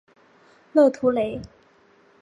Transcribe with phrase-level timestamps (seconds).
[0.73, 1.39] 勒图雷。